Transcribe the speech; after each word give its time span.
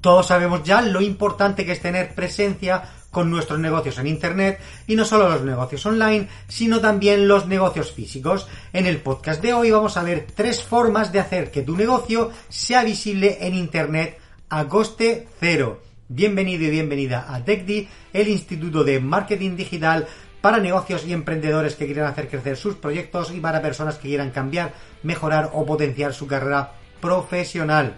Todos 0.00 0.28
sabemos 0.28 0.62
ya 0.62 0.80
lo 0.80 1.00
importante 1.00 1.66
que 1.66 1.72
es 1.72 1.80
tener 1.80 2.14
presencia 2.14 2.82
con 3.10 3.30
nuestros 3.30 3.58
negocios 3.58 3.98
en 3.98 4.06
Internet 4.06 4.60
y 4.86 4.94
no 4.94 5.04
solo 5.04 5.28
los 5.28 5.42
negocios 5.42 5.84
online, 5.86 6.28
sino 6.46 6.80
también 6.80 7.26
los 7.26 7.46
negocios 7.46 7.90
físicos. 7.90 8.46
En 8.72 8.86
el 8.86 8.98
podcast 8.98 9.42
de 9.42 9.54
hoy 9.54 9.70
vamos 9.70 9.96
a 9.96 10.04
ver 10.04 10.26
tres 10.34 10.62
formas 10.62 11.10
de 11.10 11.18
hacer 11.18 11.50
que 11.50 11.62
tu 11.62 11.76
negocio 11.76 12.30
sea 12.48 12.84
visible 12.84 13.38
en 13.40 13.54
Internet 13.54 14.18
a 14.50 14.68
coste 14.68 15.26
cero. 15.40 15.82
Bienvenido 16.08 16.64
y 16.64 16.70
bienvenida 16.70 17.26
a 17.28 17.44
TechDi, 17.44 17.88
el 18.12 18.28
Instituto 18.28 18.84
de 18.84 19.00
Marketing 19.00 19.56
Digital 19.56 20.06
para 20.40 20.58
negocios 20.58 21.04
y 21.04 21.12
emprendedores 21.12 21.74
que 21.74 21.86
quieran 21.86 22.06
hacer 22.06 22.28
crecer 22.28 22.56
sus 22.56 22.76
proyectos 22.76 23.32
y 23.32 23.40
para 23.40 23.60
personas 23.60 23.96
que 23.96 24.08
quieran 24.08 24.30
cambiar, 24.30 24.72
mejorar 25.02 25.50
o 25.54 25.66
potenciar 25.66 26.14
su 26.14 26.28
carrera 26.28 26.72
profesional 27.00 27.96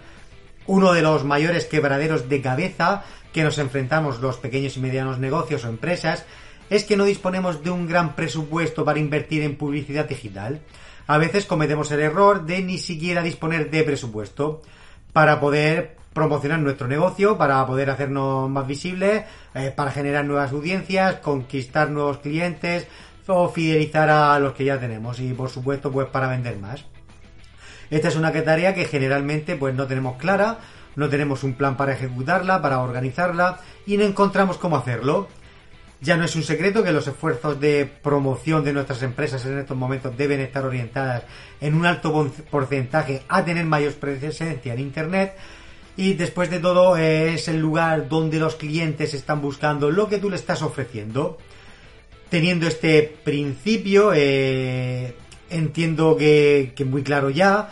uno 0.67 0.93
de 0.93 1.01
los 1.01 1.23
mayores 1.23 1.65
quebraderos 1.65 2.29
de 2.29 2.41
cabeza 2.41 3.03
que 3.33 3.43
nos 3.43 3.57
enfrentamos 3.57 4.19
los 4.19 4.37
pequeños 4.37 4.77
y 4.77 4.79
medianos 4.79 5.19
negocios 5.19 5.65
o 5.65 5.69
empresas 5.69 6.25
es 6.69 6.85
que 6.85 6.97
no 6.97 7.05
disponemos 7.05 7.63
de 7.63 7.69
un 7.69 7.87
gran 7.87 8.15
presupuesto 8.15 8.85
para 8.85 8.99
invertir 8.99 9.43
en 9.43 9.57
publicidad 9.57 10.05
digital. 10.05 10.61
A 11.07 11.17
veces 11.17 11.45
cometemos 11.45 11.91
el 11.91 11.99
error 11.99 12.45
de 12.45 12.61
ni 12.61 12.77
siquiera 12.77 13.21
disponer 13.21 13.69
de 13.69 13.83
presupuesto 13.83 14.61
para 15.11 15.39
poder 15.39 15.97
promocionar 16.13 16.59
nuestro 16.59 16.87
negocio, 16.87 17.37
para 17.37 17.65
poder 17.65 17.89
hacernos 17.89 18.49
más 18.49 18.67
visibles, 18.67 19.23
eh, 19.53 19.73
para 19.75 19.91
generar 19.91 20.25
nuevas 20.25 20.51
audiencias, 20.51 21.15
conquistar 21.15 21.89
nuevos 21.89 22.19
clientes 22.19 22.87
o 23.27 23.49
fidelizar 23.49 24.09
a 24.09 24.39
los 24.39 24.53
que 24.53 24.65
ya 24.65 24.79
tenemos 24.79 25.19
y 25.19 25.33
por 25.33 25.49
supuesto 25.49 25.91
pues 25.91 26.07
para 26.07 26.27
vender 26.27 26.57
más. 26.57 26.85
Esta 27.91 28.07
es 28.07 28.15
una 28.15 28.31
tarea 28.31 28.73
que 28.73 28.85
generalmente 28.85 29.57
pues 29.57 29.75
no 29.75 29.85
tenemos 29.85 30.15
clara, 30.15 30.59
no 30.95 31.09
tenemos 31.09 31.43
un 31.43 31.53
plan 31.53 31.77
para 31.77 31.93
ejecutarla, 31.93 32.61
para 32.61 32.79
organizarla 32.79 33.59
y 33.85 33.97
no 33.97 34.05
encontramos 34.05 34.57
cómo 34.57 34.77
hacerlo. 34.77 35.27
Ya 35.99 36.17
no 36.17 36.25
es 36.25 36.35
un 36.35 36.41
secreto 36.41 36.83
que 36.83 36.93
los 36.93 37.05
esfuerzos 37.05 37.59
de 37.59 37.85
promoción 38.01 38.63
de 38.63 38.73
nuestras 38.73 39.03
empresas 39.03 39.45
en 39.45 39.59
estos 39.59 39.77
momentos 39.77 40.17
deben 40.17 40.39
estar 40.39 40.65
orientadas 40.65 41.23
en 41.59 41.75
un 41.75 41.85
alto 41.85 42.31
porcentaje 42.49 43.21
a 43.27 43.45
tener 43.45 43.65
mayor 43.65 43.93
presencia 43.93 44.73
en 44.73 44.79
Internet 44.79 45.35
y 45.97 46.13
después 46.13 46.49
de 46.49 46.59
todo 46.59 46.95
es 46.95 47.47
el 47.49 47.59
lugar 47.59 48.07
donde 48.07 48.39
los 48.39 48.55
clientes 48.55 49.13
están 49.13 49.41
buscando 49.41 49.91
lo 49.91 50.07
que 50.07 50.17
tú 50.17 50.29
le 50.29 50.37
estás 50.37 50.61
ofreciendo. 50.61 51.37
Teniendo 52.29 52.65
este 52.65 53.13
principio, 53.23 54.13
eh, 54.15 55.13
entiendo 55.51 56.17
que, 56.17 56.73
que 56.75 56.85
muy 56.85 57.03
claro 57.03 57.29
ya. 57.29 57.69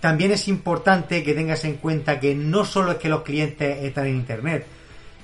También 0.00 0.32
es 0.32 0.48
importante 0.48 1.22
que 1.22 1.34
tengas 1.34 1.64
en 1.64 1.76
cuenta 1.76 2.18
que 2.18 2.34
no 2.34 2.64
solo 2.64 2.92
es 2.92 2.98
que 2.98 3.08
los 3.08 3.22
clientes 3.22 3.84
están 3.84 4.06
en 4.06 4.16
Internet, 4.16 4.66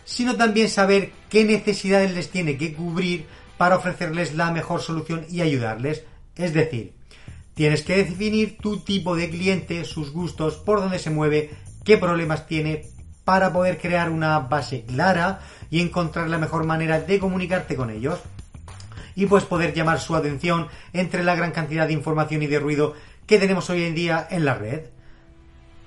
sino 0.04 0.36
también 0.36 0.68
saber 0.68 1.10
qué 1.28 1.44
necesidades 1.44 2.14
les 2.14 2.30
tiene 2.30 2.56
que 2.56 2.72
cubrir 2.72 3.26
para 3.56 3.76
ofrecerles 3.76 4.34
la 4.34 4.52
mejor 4.52 4.80
solución 4.80 5.26
y 5.28 5.42
ayudarles. 5.42 6.04
Es 6.36 6.54
decir, 6.54 6.92
tienes 7.54 7.82
que 7.82 7.96
definir 7.96 8.56
tu 8.58 8.78
tipo 8.78 9.16
de 9.16 9.28
cliente, 9.28 9.84
sus 9.84 10.12
gustos, 10.12 10.54
por 10.56 10.80
dónde 10.80 11.00
se 11.00 11.10
mueve, 11.10 11.50
qué 11.84 11.98
problemas 11.98 12.46
tiene, 12.46 12.86
para 13.24 13.52
poder 13.52 13.78
crear 13.78 14.10
una 14.10 14.38
base 14.38 14.84
clara 14.84 15.40
y 15.70 15.80
encontrar 15.80 16.30
la 16.30 16.38
mejor 16.38 16.64
manera 16.64 17.00
de 17.00 17.18
comunicarte 17.18 17.76
con 17.76 17.90
ellos 17.90 18.20
y 19.18 19.26
pues 19.26 19.42
poder 19.42 19.74
llamar 19.74 19.98
su 19.98 20.14
atención 20.14 20.68
entre 20.92 21.24
la 21.24 21.34
gran 21.34 21.50
cantidad 21.50 21.88
de 21.88 21.92
información 21.92 22.40
y 22.44 22.46
de 22.46 22.60
ruido 22.60 22.94
que 23.26 23.40
tenemos 23.40 23.68
hoy 23.68 23.82
en 23.82 23.96
día 23.96 24.28
en 24.30 24.44
la 24.44 24.54
red. 24.54 24.82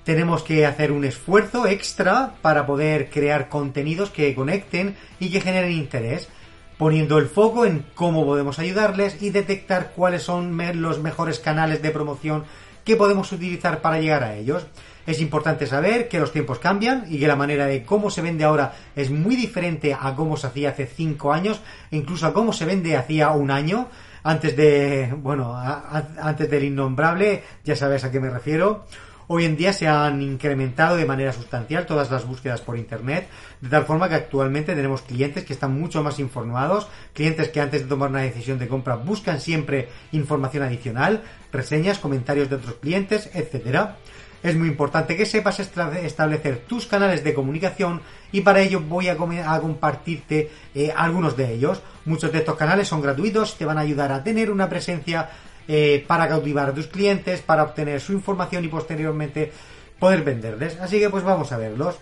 Tenemos 0.04 0.42
que 0.42 0.66
hacer 0.66 0.92
un 0.92 1.06
esfuerzo 1.06 1.66
extra 1.66 2.34
para 2.42 2.66
poder 2.66 3.08
crear 3.08 3.48
contenidos 3.48 4.10
que 4.10 4.34
conecten 4.34 4.96
y 5.18 5.30
que 5.30 5.40
generen 5.40 5.72
interés, 5.72 6.28
poniendo 6.76 7.16
el 7.16 7.26
foco 7.26 7.64
en 7.64 7.86
cómo 7.94 8.26
podemos 8.26 8.58
ayudarles 8.58 9.22
y 9.22 9.30
detectar 9.30 9.92
cuáles 9.96 10.24
son 10.24 10.54
los 10.82 11.00
mejores 11.00 11.38
canales 11.38 11.80
de 11.80 11.90
promoción 11.90 12.44
que 12.84 12.96
podemos 12.96 13.32
utilizar 13.32 13.80
para 13.80 13.98
llegar 13.98 14.24
a 14.24 14.34
ellos. 14.34 14.66
Es 15.06 15.20
importante 15.20 15.66
saber 15.66 16.08
que 16.08 16.20
los 16.20 16.32
tiempos 16.32 16.58
cambian 16.58 17.04
y 17.08 17.18
que 17.18 17.26
la 17.26 17.36
manera 17.36 17.66
de 17.66 17.82
cómo 17.82 18.10
se 18.10 18.22
vende 18.22 18.44
ahora 18.44 18.72
es 18.94 19.10
muy 19.10 19.34
diferente 19.36 19.96
a 19.98 20.14
cómo 20.14 20.36
se 20.36 20.46
hacía 20.46 20.70
hace 20.70 20.86
cinco 20.86 21.32
años, 21.32 21.60
e 21.90 21.96
incluso 21.96 22.26
a 22.26 22.32
cómo 22.32 22.52
se 22.52 22.64
vende 22.64 22.96
hacía 22.96 23.30
un 23.30 23.50
año, 23.50 23.88
antes 24.22 24.56
de, 24.56 25.12
bueno, 25.16 25.56
antes 25.56 26.48
del 26.48 26.64
innombrable, 26.64 27.42
ya 27.64 27.74
sabes 27.74 28.04
a 28.04 28.10
qué 28.10 28.20
me 28.20 28.30
refiero. 28.30 28.86
Hoy 29.28 29.44
en 29.44 29.56
día 29.56 29.72
se 29.72 29.88
han 29.88 30.20
incrementado 30.20 30.96
de 30.96 31.04
manera 31.04 31.32
sustancial 31.32 31.86
todas 31.86 32.10
las 32.10 32.26
búsquedas 32.26 32.60
por 32.60 32.76
Internet, 32.76 33.28
de 33.60 33.68
tal 33.68 33.84
forma 33.84 34.08
que 34.08 34.16
actualmente 34.16 34.74
tenemos 34.74 35.02
clientes 35.02 35.44
que 35.44 35.52
están 35.52 35.78
mucho 35.78 36.02
más 36.02 36.18
informados, 36.18 36.88
clientes 37.12 37.48
que 37.48 37.60
antes 37.60 37.82
de 37.82 37.88
tomar 37.88 38.10
una 38.10 38.22
decisión 38.22 38.58
de 38.58 38.68
compra 38.68 38.96
buscan 38.96 39.40
siempre 39.40 39.88
información 40.12 40.64
adicional, 40.64 41.22
reseñas, 41.52 41.98
comentarios 41.98 42.50
de 42.50 42.56
otros 42.56 42.74
clientes, 42.74 43.30
etcétera 43.34 43.96
es 44.42 44.56
muy 44.56 44.68
importante 44.68 45.16
que 45.16 45.24
sepas 45.24 45.60
establecer 45.60 46.64
tus 46.66 46.86
canales 46.86 47.22
de 47.22 47.34
comunicación 47.34 48.02
y 48.32 48.40
para 48.40 48.60
ello 48.60 48.80
voy 48.80 49.08
a, 49.08 49.16
compartirte 49.16 50.50
eh, 50.74 50.92
algunos 50.96 51.36
de 51.36 51.54
ellos. 51.54 51.80
Muchos 52.04 52.32
de 52.32 52.38
estos 52.38 52.56
canales 52.56 52.88
son 52.88 53.00
gratuitos, 53.00 53.56
te 53.56 53.64
van 53.64 53.78
a 53.78 53.82
ayudar 53.82 54.10
a 54.10 54.24
tener 54.24 54.50
una 54.50 54.68
presencia 54.68 55.30
eh, 55.68 56.04
para 56.06 56.28
cautivar 56.28 56.70
a 56.70 56.74
tus 56.74 56.86
clientes, 56.86 57.40
para 57.40 57.62
obtener 57.62 58.00
su 58.00 58.12
información 58.12 58.64
y 58.64 58.68
posteriormente 58.68 59.52
poder 59.98 60.22
venderles. 60.22 60.78
Así 60.80 60.98
que 60.98 61.10
pues 61.10 61.24
vamos 61.24 61.52
a 61.52 61.58
verlos. 61.58 61.98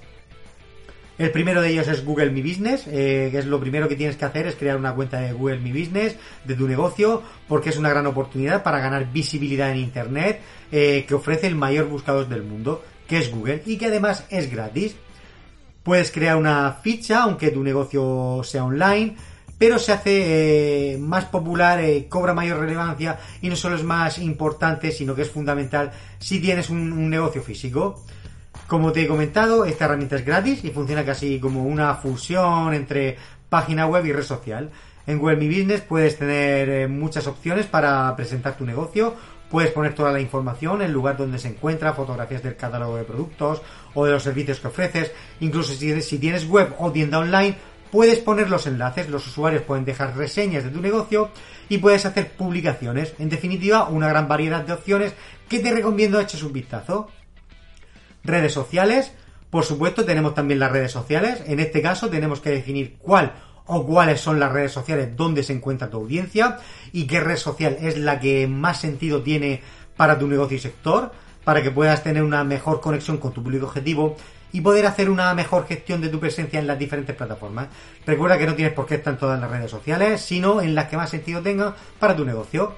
El 1.20 1.32
primero 1.32 1.60
de 1.60 1.68
ellos 1.68 1.86
es 1.86 2.02
Google 2.02 2.30
My 2.30 2.40
Business, 2.40 2.86
eh, 2.86 3.28
que 3.30 3.40
es 3.40 3.44
lo 3.44 3.60
primero 3.60 3.88
que 3.88 3.94
tienes 3.94 4.16
que 4.16 4.24
hacer 4.24 4.46
es 4.46 4.56
crear 4.56 4.78
una 4.78 4.94
cuenta 4.94 5.20
de 5.20 5.34
Google 5.34 5.58
My 5.58 5.70
Business 5.70 6.16
de 6.44 6.54
tu 6.54 6.66
negocio, 6.66 7.22
porque 7.46 7.68
es 7.68 7.76
una 7.76 7.90
gran 7.90 8.06
oportunidad 8.06 8.62
para 8.62 8.80
ganar 8.80 9.12
visibilidad 9.12 9.70
en 9.70 9.76
Internet 9.76 10.40
eh, 10.72 11.04
que 11.06 11.14
ofrece 11.14 11.46
el 11.46 11.56
mayor 11.56 11.88
buscador 11.88 12.26
del 12.26 12.42
mundo, 12.42 12.82
que 13.06 13.18
es 13.18 13.30
Google, 13.30 13.62
y 13.66 13.76
que 13.76 13.84
además 13.84 14.24
es 14.30 14.50
gratis. 14.50 14.96
Puedes 15.82 16.10
crear 16.10 16.38
una 16.38 16.78
ficha, 16.82 17.24
aunque 17.24 17.50
tu 17.50 17.62
negocio 17.62 18.40
sea 18.42 18.64
online, 18.64 19.16
pero 19.60 19.78
se 19.78 19.92
hace 19.92 20.94
eh, 20.94 20.96
más 20.96 21.26
popular, 21.26 21.82
cobra 22.08 22.32
mayor 22.32 22.60
relevancia 22.60 23.18
y 23.42 23.50
no 23.50 23.56
solo 23.56 23.76
es 23.76 23.84
más 23.84 24.18
importante, 24.18 24.90
sino 24.90 25.14
que 25.14 25.20
es 25.20 25.30
fundamental 25.30 25.92
si 26.18 26.40
tienes 26.40 26.70
un 26.70 27.10
negocio 27.10 27.42
físico. 27.42 28.02
Como 28.66 28.90
te 28.90 29.02
he 29.02 29.06
comentado, 29.06 29.66
esta 29.66 29.84
herramienta 29.84 30.16
es 30.16 30.24
gratis 30.24 30.64
y 30.64 30.70
funciona 30.70 31.04
casi 31.04 31.38
como 31.38 31.64
una 31.64 31.94
fusión 31.96 32.72
entre 32.72 33.18
página 33.50 33.86
web 33.86 34.06
y 34.06 34.12
red 34.12 34.22
social. 34.22 34.70
En 35.06 35.18
Google 35.18 35.46
Business 35.46 35.82
puedes 35.82 36.16
tener 36.16 36.70
eh, 36.70 36.88
muchas 36.88 37.26
opciones 37.26 37.66
para 37.66 38.16
presentar 38.16 38.56
tu 38.56 38.64
negocio. 38.64 39.14
Puedes 39.50 39.72
poner 39.72 39.94
toda 39.94 40.10
la 40.10 40.20
información, 40.20 40.80
el 40.80 40.92
lugar 40.92 41.18
donde 41.18 41.38
se 41.38 41.48
encuentra, 41.48 41.92
fotografías 41.92 42.42
del 42.42 42.56
catálogo 42.56 42.96
de 42.96 43.04
productos 43.04 43.60
o 43.92 44.06
de 44.06 44.12
los 44.12 44.22
servicios 44.22 44.58
que 44.58 44.68
ofreces. 44.68 45.12
Incluso 45.40 45.74
si 45.74 46.18
tienes 46.18 46.48
web 46.48 46.72
o 46.78 46.90
tienda 46.92 47.18
online, 47.18 47.56
puedes 47.90 48.18
poner 48.18 48.50
los 48.50 48.66
enlaces. 48.66 49.08
Los 49.08 49.26
usuarios 49.26 49.62
pueden 49.62 49.84
dejar 49.84 50.16
reseñas 50.16 50.64
de 50.64 50.70
tu 50.70 50.80
negocio 50.80 51.30
y 51.68 51.78
puedes 51.78 52.06
hacer 52.06 52.32
publicaciones. 52.32 53.14
En 53.18 53.28
definitiva, 53.28 53.88
una 53.88 54.08
gran 54.08 54.28
variedad 54.28 54.64
de 54.64 54.72
opciones 54.72 55.14
que 55.48 55.60
te 55.60 55.72
recomiendo 55.72 56.20
eches 56.20 56.42
un 56.42 56.52
vistazo. 56.52 57.08
Redes 58.24 58.52
sociales, 58.52 59.12
por 59.50 59.64
supuesto 59.64 60.04
tenemos 60.04 60.34
también 60.34 60.60
las 60.60 60.72
redes 60.72 60.92
sociales. 60.92 61.42
En 61.46 61.60
este 61.60 61.82
caso 61.82 62.08
tenemos 62.08 62.40
que 62.40 62.50
definir 62.50 62.96
cuál 62.98 63.32
o 63.66 63.86
cuáles 63.86 64.20
son 64.20 64.40
las 64.40 64.52
redes 64.52 64.72
sociales 64.72 65.16
donde 65.16 65.42
se 65.42 65.52
encuentra 65.52 65.90
tu 65.90 65.98
audiencia 65.98 66.58
y 66.92 67.06
qué 67.06 67.20
red 67.20 67.36
social 67.36 67.76
es 67.80 67.96
la 67.98 68.18
que 68.18 68.46
más 68.48 68.80
sentido 68.80 69.22
tiene 69.22 69.62
para 69.96 70.18
tu 70.18 70.26
negocio 70.26 70.56
y 70.56 70.60
sector, 70.60 71.12
para 71.44 71.62
que 71.62 71.70
puedas 71.70 72.02
tener 72.02 72.22
una 72.22 72.42
mejor 72.42 72.80
conexión 72.80 73.18
con 73.18 73.32
tu 73.32 73.42
público 73.42 73.66
objetivo 73.66 74.16
y 74.52 74.60
poder 74.60 74.86
hacer 74.86 75.10
una 75.10 75.32
mejor 75.34 75.66
gestión 75.66 76.00
de 76.00 76.08
tu 76.08 76.18
presencia 76.18 76.58
en 76.58 76.66
las 76.66 76.78
diferentes 76.78 77.16
plataformas. 77.16 77.68
Recuerda 78.06 78.38
que 78.38 78.46
no 78.46 78.54
tienes 78.54 78.74
por 78.74 78.86
qué 78.86 78.96
estar 78.96 79.12
en 79.12 79.18
todas 79.18 79.40
las 79.40 79.50
redes 79.50 79.70
sociales, 79.70 80.20
sino 80.20 80.60
en 80.60 80.74
las 80.74 80.88
que 80.88 80.96
más 80.96 81.10
sentido 81.10 81.42
tenga 81.42 81.74
para 81.98 82.16
tu 82.16 82.24
negocio. 82.24 82.74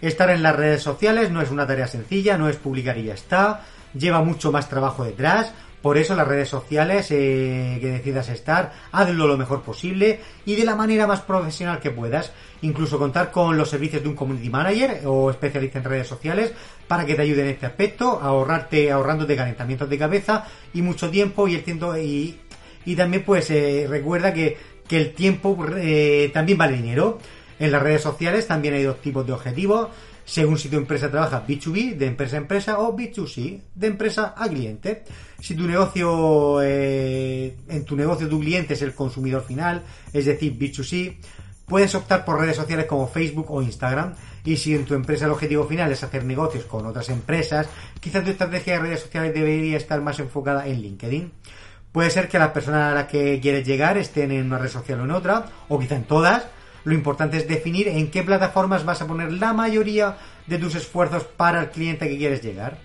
Estar 0.00 0.30
en 0.30 0.42
las 0.42 0.56
redes 0.56 0.82
sociales 0.82 1.30
no 1.30 1.42
es 1.42 1.50
una 1.50 1.66
tarea 1.66 1.86
sencilla, 1.86 2.38
no 2.38 2.48
es 2.48 2.56
publicar 2.56 2.96
y 2.96 3.04
ya 3.04 3.14
está 3.14 3.62
lleva 3.94 4.22
mucho 4.22 4.52
más 4.52 4.68
trabajo 4.68 5.04
detrás, 5.04 5.52
Por 5.82 5.96
eso 5.96 6.14
las 6.14 6.28
redes 6.28 6.50
sociales 6.50 7.10
eh, 7.10 7.78
que 7.80 7.88
decidas 7.88 8.28
estar, 8.28 8.70
hazlo 8.92 9.26
lo 9.26 9.38
mejor 9.38 9.62
posible 9.62 10.20
y 10.44 10.54
de 10.54 10.66
la 10.66 10.76
manera 10.76 11.06
más 11.06 11.22
profesional 11.22 11.80
que 11.80 11.90
puedas. 11.90 12.32
Incluso 12.62 12.98
contar 12.98 13.30
con 13.30 13.56
los 13.56 13.70
servicios 13.70 14.02
de 14.02 14.08
un 14.08 14.14
community 14.14 14.50
manager 14.50 15.02
o 15.06 15.30
especialista 15.30 15.78
en 15.78 15.84
redes 15.84 16.06
sociales 16.06 16.52
para 16.86 17.06
que 17.06 17.14
te 17.14 17.22
ayude 17.22 17.42
en 17.42 17.48
este 17.48 17.66
aspecto, 17.66 18.20
ahorrarte, 18.20 18.90
ahorrándote 18.90 19.36
calentamientos 19.36 19.88
de 19.88 19.98
cabeza 19.98 20.46
y 20.74 20.82
mucho 20.82 21.08
tiempo 21.10 21.48
y 21.48 21.54
el 21.54 21.62
tiempo 21.62 21.96
y, 21.96 22.38
y 22.84 22.96
también 22.96 23.24
pues 23.24 23.50
eh, 23.50 23.86
recuerda 23.88 24.34
que, 24.34 24.56
que, 24.86 24.98
el 24.98 25.14
tiempo 25.14 25.56
eh, 25.76 26.30
también 26.34 26.58
vale 26.58 26.76
dinero. 26.76 27.18
En 27.58 27.72
las 27.72 27.82
redes 27.82 28.02
sociales 28.02 28.46
también 28.46 28.74
hay 28.74 28.82
dos 28.82 29.00
tipos 29.00 29.26
de 29.26 29.32
objetivos 29.32 29.88
según 30.30 30.58
si 30.58 30.68
tu 30.68 30.76
empresa 30.76 31.10
trabaja 31.10 31.44
B2B, 31.44 31.96
de 31.96 32.06
empresa 32.06 32.36
a 32.36 32.38
empresa, 32.38 32.78
o 32.78 32.96
B2C, 32.96 33.62
de 33.74 33.86
empresa 33.88 34.32
a 34.36 34.48
cliente. 34.48 35.02
Si 35.40 35.56
tu 35.56 35.66
negocio, 35.66 36.62
eh, 36.62 37.56
en 37.68 37.84
tu 37.84 37.96
negocio 37.96 38.28
tu 38.28 38.38
cliente 38.38 38.74
es 38.74 38.82
el 38.82 38.94
consumidor 38.94 39.42
final, 39.42 39.82
es 40.12 40.26
decir, 40.26 40.56
B2C, 40.56 41.16
puedes 41.70 41.94
optar 41.94 42.24
por 42.24 42.40
redes 42.40 42.56
sociales 42.56 42.86
como 42.86 43.06
Facebook 43.06 43.46
o 43.48 43.62
Instagram. 43.62 44.14
Y 44.44 44.56
si 44.56 44.74
en 44.74 44.84
tu 44.84 44.94
empresa 44.94 45.26
el 45.26 45.30
objetivo 45.30 45.64
final 45.64 45.92
es 45.92 46.02
hacer 46.02 46.24
negocios 46.24 46.64
con 46.64 46.84
otras 46.84 47.08
empresas, 47.10 47.68
quizás 48.00 48.24
tu 48.24 48.30
estrategia 48.30 48.74
de 48.74 48.80
redes 48.80 49.00
sociales 49.00 49.32
debería 49.32 49.76
estar 49.76 50.00
más 50.00 50.18
enfocada 50.18 50.66
en 50.66 50.82
LinkedIn. 50.82 51.32
Puede 51.92 52.10
ser 52.10 52.28
que 52.28 52.38
las 52.38 52.50
personas 52.50 52.90
a 52.90 52.94
las 52.94 53.06
que 53.06 53.38
quieres 53.40 53.64
llegar 53.64 53.96
estén 53.98 54.32
en 54.32 54.46
una 54.46 54.58
red 54.58 54.68
social 54.68 55.00
o 55.00 55.04
en 55.04 55.10
otra, 55.12 55.44
o 55.68 55.78
quizá 55.78 55.94
en 55.94 56.04
todas, 56.04 56.44
lo 56.84 56.92
importante 56.92 57.36
es 57.36 57.46
definir 57.46 57.88
en 57.88 58.10
qué 58.10 58.22
plataformas 58.24 58.84
vas 58.84 59.02
a 59.02 59.06
poner 59.06 59.32
la 59.32 59.52
mayoría 59.52 60.16
de 60.46 60.58
tus 60.58 60.74
esfuerzos 60.74 61.24
para 61.24 61.60
el 61.60 61.70
cliente 61.70 62.08
que 62.08 62.18
quieres 62.18 62.42
llegar. 62.42 62.78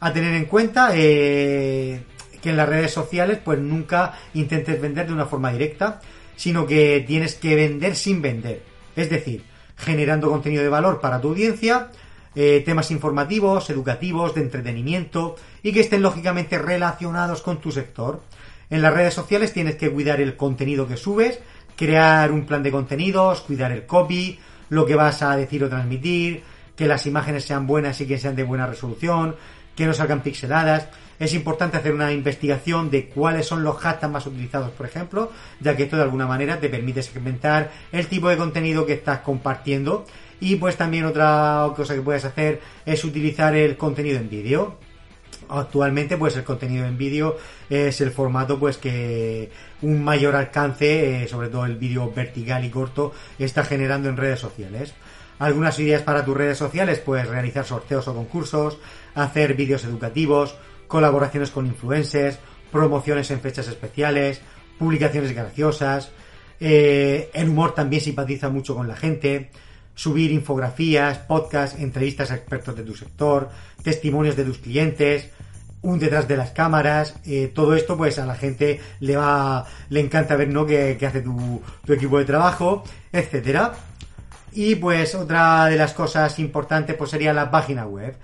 A 0.00 0.12
tener 0.12 0.34
en 0.34 0.46
cuenta 0.46 0.90
eh, 0.94 2.02
que 2.42 2.50
en 2.50 2.56
las 2.56 2.68
redes 2.68 2.92
sociales 2.92 3.38
pues 3.44 3.58
nunca 3.60 4.14
intentes 4.34 4.80
vender 4.80 5.06
de 5.06 5.12
una 5.12 5.26
forma 5.26 5.52
directa, 5.52 6.00
sino 6.36 6.66
que 6.66 7.04
tienes 7.06 7.34
que 7.34 7.54
vender 7.54 7.96
sin 7.96 8.22
vender. 8.22 8.62
Es 8.94 9.10
decir, 9.10 9.42
generando 9.76 10.30
contenido 10.30 10.62
de 10.62 10.68
valor 10.68 11.00
para 11.00 11.20
tu 11.20 11.28
audiencia, 11.28 11.90
eh, 12.34 12.62
temas 12.64 12.90
informativos, 12.90 13.70
educativos, 13.70 14.34
de 14.34 14.42
entretenimiento 14.42 15.36
y 15.62 15.72
que 15.72 15.80
estén 15.80 16.02
lógicamente 16.02 16.58
relacionados 16.58 17.42
con 17.42 17.60
tu 17.60 17.72
sector. 17.72 18.22
En 18.68 18.82
las 18.82 18.92
redes 18.92 19.14
sociales 19.14 19.52
tienes 19.52 19.76
que 19.76 19.90
cuidar 19.90 20.20
el 20.20 20.36
contenido 20.36 20.86
que 20.86 20.96
subes, 20.96 21.38
crear 21.76 22.32
un 22.32 22.46
plan 22.46 22.62
de 22.62 22.72
contenidos, 22.72 23.40
cuidar 23.40 23.72
el 23.72 23.86
copy, 23.86 24.38
lo 24.68 24.84
que 24.84 24.96
vas 24.96 25.22
a 25.22 25.36
decir 25.36 25.64
o 25.64 25.68
transmitir, 25.68 26.42
que 26.76 26.86
las 26.86 27.06
imágenes 27.06 27.44
sean 27.44 27.66
buenas 27.66 28.00
y 28.00 28.06
que 28.06 28.18
sean 28.18 28.36
de 28.36 28.42
buena 28.42 28.66
resolución, 28.66 29.36
que 29.76 29.86
no 29.86 29.94
salgan 29.94 30.22
pixeladas. 30.22 30.88
Es 31.18 31.32
importante 31.32 31.76
hacer 31.76 31.94
una 31.94 32.12
investigación 32.12 32.90
de 32.90 33.06
cuáles 33.06 33.46
son 33.46 33.62
los 33.62 33.76
hashtags 33.76 34.12
más 34.12 34.26
utilizados, 34.26 34.70
por 34.72 34.86
ejemplo, 34.86 35.30
ya 35.60 35.76
que 35.76 35.84
esto 35.84 35.96
de 35.96 36.02
alguna 36.02 36.26
manera 36.26 36.58
te 36.58 36.68
permite 36.68 37.02
segmentar 37.02 37.70
el 37.92 38.06
tipo 38.06 38.28
de 38.28 38.36
contenido 38.36 38.84
que 38.84 38.94
estás 38.94 39.20
compartiendo. 39.20 40.04
Y 40.40 40.56
pues 40.56 40.76
también 40.76 41.04
otra 41.04 41.70
cosa 41.74 41.94
que 41.94 42.02
puedes 42.02 42.24
hacer 42.24 42.60
es 42.84 43.04
utilizar 43.04 43.54
el 43.54 43.76
contenido 43.76 44.18
en 44.18 44.28
vídeo 44.28 44.78
actualmente 45.48 46.16
pues 46.16 46.36
el 46.36 46.44
contenido 46.44 46.86
en 46.86 46.98
vídeo 46.98 47.36
es 47.70 48.00
el 48.00 48.10
formato 48.10 48.58
pues 48.58 48.78
que 48.78 49.50
un 49.82 50.02
mayor 50.02 50.34
alcance 50.34 51.22
eh, 51.22 51.28
sobre 51.28 51.48
todo 51.48 51.66
el 51.66 51.76
vídeo 51.76 52.12
vertical 52.12 52.64
y 52.64 52.70
corto 52.70 53.12
está 53.38 53.64
generando 53.64 54.08
en 54.08 54.16
redes 54.16 54.40
sociales 54.40 54.94
algunas 55.38 55.78
ideas 55.78 56.02
para 56.02 56.24
tus 56.24 56.36
redes 56.36 56.58
sociales 56.58 57.00
pues 57.04 57.28
realizar 57.28 57.64
sorteos 57.64 58.08
o 58.08 58.14
concursos 58.14 58.78
hacer 59.14 59.54
vídeos 59.54 59.84
educativos 59.84 60.56
colaboraciones 60.86 61.50
con 61.50 61.66
influencers 61.66 62.38
promociones 62.70 63.30
en 63.30 63.40
fechas 63.40 63.68
especiales 63.68 64.40
publicaciones 64.78 65.32
graciosas 65.32 66.10
eh, 66.60 67.30
el 67.34 67.48
humor 67.48 67.74
también 67.74 68.02
simpatiza 68.02 68.48
mucho 68.48 68.74
con 68.74 68.88
la 68.88 68.96
gente 68.96 69.50
subir 69.96 70.30
infografías, 70.30 71.18
podcasts, 71.18 71.80
entrevistas 71.80 72.30
a 72.30 72.36
expertos 72.36 72.76
de 72.76 72.84
tu 72.84 72.94
sector, 72.94 73.48
testimonios 73.82 74.36
de 74.36 74.44
tus 74.44 74.58
clientes, 74.58 75.30
un 75.82 75.98
detrás 75.98 76.28
de 76.28 76.36
las 76.36 76.50
cámaras, 76.50 77.16
eh, 77.24 77.50
todo 77.54 77.74
esto 77.74 77.96
pues 77.96 78.18
a 78.18 78.26
la 78.26 78.34
gente 78.34 78.80
le 79.00 79.16
va, 79.16 79.66
le 79.88 80.00
encanta 80.00 80.36
ver, 80.36 80.48
¿no? 80.48 80.66
Que, 80.66 80.98
hace 81.04 81.22
tu, 81.22 81.62
tu, 81.84 81.92
equipo 81.92 82.18
de 82.18 82.24
trabajo, 82.24 82.84
etcétera. 83.10 83.72
Y 84.56 84.74
pues 84.76 85.14
otra 85.14 85.66
de 85.66 85.76
las 85.76 85.92
cosas 85.92 86.38
importantes 86.38 86.96
pues 86.96 87.10
sería 87.10 87.34
la 87.34 87.50
página 87.50 87.86
web. 87.86 88.16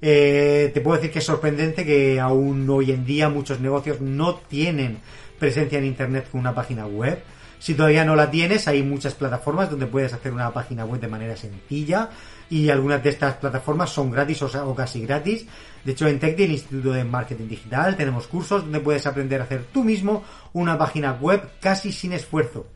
Eh, 0.00 0.70
te 0.72 0.80
puedo 0.80 0.96
decir 0.96 1.10
que 1.10 1.18
es 1.18 1.24
sorprendente 1.24 1.84
que 1.84 2.20
aún 2.20 2.70
hoy 2.70 2.92
en 2.92 3.04
día 3.04 3.28
muchos 3.28 3.58
negocios 3.58 4.00
no 4.00 4.36
tienen 4.36 5.00
presencia 5.40 5.80
en 5.80 5.86
internet 5.86 6.28
con 6.30 6.40
una 6.40 6.54
página 6.54 6.86
web. 6.86 7.24
Si 7.58 7.74
todavía 7.74 8.04
no 8.04 8.14
la 8.14 8.30
tienes, 8.30 8.68
hay 8.68 8.84
muchas 8.84 9.14
plataformas 9.14 9.70
donde 9.70 9.88
puedes 9.88 10.12
hacer 10.12 10.32
una 10.32 10.52
página 10.52 10.84
web 10.84 11.00
de 11.00 11.08
manera 11.08 11.36
sencilla 11.36 12.10
y 12.48 12.70
algunas 12.70 13.02
de 13.02 13.10
estas 13.10 13.34
plataformas 13.34 13.90
son 13.90 14.12
gratis 14.12 14.40
o, 14.42 14.74
casi 14.76 15.04
gratis. 15.04 15.46
De 15.84 15.90
hecho, 15.90 16.06
en 16.06 16.20
TechDi, 16.20 16.44
el 16.44 16.52
Instituto 16.52 16.92
de 16.92 17.02
Marketing 17.02 17.48
Digital, 17.48 17.96
tenemos 17.96 18.28
cursos 18.28 18.62
donde 18.62 18.78
puedes 18.78 19.04
aprender 19.08 19.40
a 19.40 19.44
hacer 19.44 19.64
tú 19.72 19.82
mismo 19.82 20.22
una 20.52 20.78
página 20.78 21.14
web 21.14 21.42
casi 21.60 21.90
sin 21.90 22.12
esfuerzo. 22.12 22.68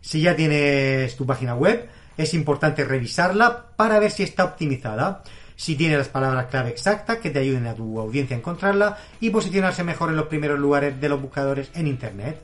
Si 0.00 0.20
ya 0.20 0.34
tienes 0.34 1.14
tu 1.14 1.24
página 1.24 1.54
web, 1.54 1.88
es 2.22 2.34
importante 2.34 2.84
revisarla 2.84 3.66
para 3.76 3.98
ver 3.98 4.10
si 4.10 4.22
está 4.22 4.44
optimizada 4.44 5.22
si 5.60 5.76
tiene 5.76 5.98
las 5.98 6.08
palabras 6.08 6.46
clave 6.46 6.70
exactas 6.70 7.18
que 7.18 7.28
te 7.28 7.38
ayuden 7.38 7.66
a 7.66 7.74
tu 7.74 8.00
audiencia 8.00 8.34
a 8.34 8.38
encontrarla 8.38 8.96
y 9.20 9.28
posicionarse 9.28 9.84
mejor 9.84 10.08
en 10.08 10.16
los 10.16 10.26
primeros 10.26 10.58
lugares 10.58 10.98
de 10.98 11.08
los 11.10 11.20
buscadores 11.20 11.70
en 11.74 11.86
Internet. 11.86 12.40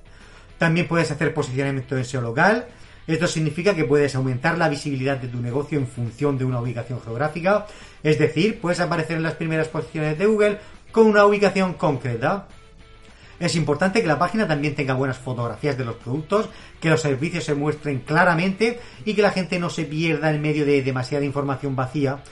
También 0.58 0.86
puedes 0.86 1.10
hacer 1.10 1.32
posicionamiento 1.32 1.96
en 1.96 2.04
SEO 2.04 2.20
local. 2.20 2.66
Esto 3.06 3.26
significa 3.26 3.74
que 3.74 3.86
puedes 3.86 4.14
aumentar 4.16 4.58
la 4.58 4.68
visibilidad 4.68 5.16
de 5.16 5.28
tu 5.28 5.40
negocio 5.40 5.78
en 5.78 5.86
función 5.86 6.36
de 6.36 6.44
una 6.44 6.60
ubicación 6.60 7.00
geográfica. 7.00 7.66
Es 8.02 8.18
decir, 8.18 8.60
puedes 8.60 8.80
aparecer 8.80 9.16
en 9.16 9.22
las 9.22 9.34
primeras 9.34 9.68
posiciones 9.68 10.18
de 10.18 10.26
Google 10.26 10.58
con 10.92 11.06
una 11.06 11.24
ubicación 11.24 11.72
concreta. 11.72 12.48
Es 13.38 13.54
importante 13.56 14.00
que 14.00 14.08
la 14.08 14.18
página 14.18 14.48
también 14.48 14.74
tenga 14.74 14.94
buenas 14.94 15.18
fotografías 15.18 15.76
de 15.76 15.84
los 15.84 15.96
productos, 15.96 16.48
que 16.80 16.90
los 16.90 17.00
servicios 17.00 17.44
se 17.44 17.54
muestren 17.54 18.00
claramente 18.00 18.80
y 19.04 19.14
que 19.14 19.22
la 19.22 19.30
gente 19.30 19.58
no 19.58 19.68
se 19.70 19.84
pierda 19.84 20.30
en 20.30 20.40
medio 20.40 20.64
de 20.64 20.82
demasiada 20.82 21.24
información 21.24 21.76
vacía. 21.76 22.22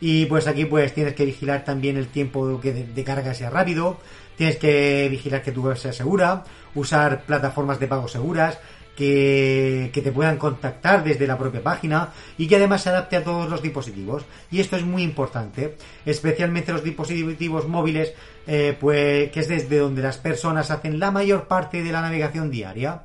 Y 0.00 0.26
pues 0.26 0.46
aquí 0.46 0.64
pues 0.64 0.92
tienes 0.92 1.14
que 1.14 1.24
vigilar 1.24 1.64
también 1.64 1.96
el 1.96 2.08
tiempo 2.08 2.58
de 2.58 3.04
carga 3.04 3.32
sea 3.34 3.50
rápido, 3.50 3.98
Tienes 4.36 4.56
que 4.56 5.08
vigilar 5.08 5.42
que 5.42 5.52
tu 5.52 5.62
web 5.62 5.76
sea 5.76 5.92
segura, 5.92 6.42
usar 6.74 7.24
plataformas 7.24 7.78
de 7.78 7.86
pago 7.86 8.08
seguras, 8.08 8.58
que, 8.96 9.90
te 9.92 10.12
puedan 10.12 10.36
contactar 10.36 11.02
desde 11.04 11.26
la 11.26 11.38
propia 11.38 11.62
página 11.62 12.10
y 12.38 12.46
que 12.46 12.56
además 12.56 12.82
se 12.82 12.90
adapte 12.90 13.16
a 13.16 13.24
todos 13.24 13.48
los 13.50 13.62
dispositivos. 13.62 14.24
Y 14.50 14.60
esto 14.60 14.76
es 14.76 14.84
muy 14.84 15.02
importante, 15.02 15.76
especialmente 16.04 16.72
los 16.72 16.84
dispositivos 16.84 17.68
móviles, 17.68 18.12
eh, 18.46 18.76
pues 18.78 19.30
que 19.30 19.40
es 19.40 19.48
desde 19.48 19.78
donde 19.78 20.02
las 20.02 20.18
personas 20.18 20.70
hacen 20.70 20.98
la 20.98 21.10
mayor 21.10 21.48
parte 21.48 21.82
de 21.82 21.92
la 21.92 22.00
navegación 22.00 22.50
diaria. 22.50 23.02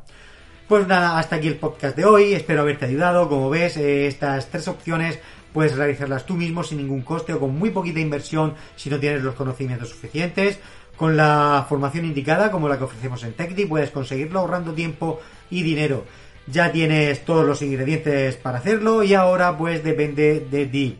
Pues 0.67 0.85
nada, 0.87 1.17
hasta 1.17 1.37
aquí 1.37 1.47
el 1.47 1.55
podcast 1.55 1.97
de 1.97 2.05
hoy, 2.05 2.33
espero 2.33 2.61
haberte 2.61 2.85
ayudado. 2.85 3.27
Como 3.27 3.49
ves, 3.49 3.75
eh, 3.77 4.05
estas 4.05 4.49
tres 4.49 4.67
opciones 4.67 5.17
puedes 5.51 5.75
realizarlas 5.75 6.27
tú 6.27 6.35
mismo 6.35 6.63
sin 6.63 6.77
ningún 6.77 7.01
coste 7.01 7.33
o 7.33 7.39
con 7.39 7.57
muy 7.57 7.71
poquita 7.71 7.99
inversión 7.99 8.53
si 8.75 8.89
no 8.91 8.99
tienes 8.99 9.23
los 9.23 9.33
conocimientos 9.33 9.89
suficientes. 9.89 10.59
Con 10.99 11.15
la 11.15 11.65
formación 11.69 12.03
indicada, 12.03 12.51
como 12.51 12.67
la 12.67 12.77
que 12.77 12.83
ofrecemos 12.83 13.23
en 13.23 13.31
TechDi, 13.31 13.67
puedes 13.67 13.89
conseguirlo 13.89 14.41
ahorrando 14.41 14.73
tiempo 14.73 15.21
y 15.49 15.63
dinero. 15.63 16.03
Ya 16.45 16.73
tienes 16.73 17.23
todos 17.23 17.45
los 17.45 17.61
ingredientes 17.61 18.35
para 18.35 18.57
hacerlo 18.57 19.01
y 19.01 19.13
ahora 19.13 19.57
pues 19.57 19.81
depende 19.81 20.45
de 20.51 20.65
ti. 20.65 20.97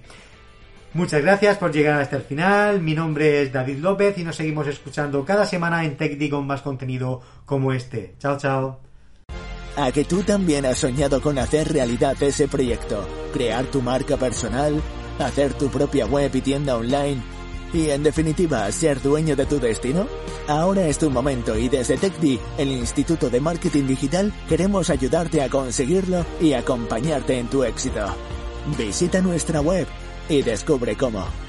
Muchas 0.93 1.21
gracias 1.21 1.57
por 1.57 1.73
llegar 1.73 1.99
hasta 1.99 2.15
el 2.15 2.21
final. 2.21 2.81
Mi 2.81 2.93
nombre 2.93 3.41
es 3.41 3.51
David 3.51 3.79
López 3.79 4.17
y 4.17 4.23
nos 4.23 4.37
seguimos 4.37 4.67
escuchando 4.67 5.25
cada 5.25 5.45
semana 5.45 5.83
en 5.83 5.97
TechDi 5.97 6.29
con 6.29 6.47
más 6.47 6.61
contenido 6.61 7.19
como 7.45 7.73
este. 7.73 8.15
Chao, 8.19 8.37
chao. 8.37 8.79
A 9.75 9.91
que 9.91 10.05
tú 10.05 10.23
también 10.23 10.65
has 10.65 10.77
soñado 10.77 11.21
con 11.21 11.37
hacer 11.37 11.73
realidad 11.73 12.15
ese 12.23 12.47
proyecto, 12.47 13.05
crear 13.33 13.65
tu 13.65 13.81
marca 13.81 14.15
personal, 14.15 14.81
hacer 15.19 15.53
tu 15.55 15.67
propia 15.67 16.05
web 16.05 16.31
y 16.33 16.39
tienda 16.39 16.77
online 16.77 17.38
y 17.73 17.89
en 17.89 18.03
definitiva 18.03 18.71
ser 18.71 19.01
dueño 19.01 19.35
de 19.35 19.45
tu 19.45 19.59
destino? 19.59 20.07
Ahora 20.47 20.87
es 20.87 20.97
tu 20.97 21.09
momento 21.09 21.57
y 21.57 21.69
desde 21.69 21.97
TechDi, 21.97 22.39
el 22.57 22.71
Instituto 22.71 23.29
de 23.29 23.39
Marketing 23.39 23.85
Digital, 23.85 24.33
queremos 24.47 24.89
ayudarte 24.89 25.41
a 25.41 25.49
conseguirlo 25.49 26.25
y 26.41 26.53
acompañarte 26.53 27.37
en 27.37 27.47
tu 27.47 27.63
éxito. 27.63 28.05
Visita 28.77 29.21
nuestra 29.21 29.61
web 29.61 29.87
y 30.27 30.41
descubre 30.41 30.95
cómo. 30.95 31.48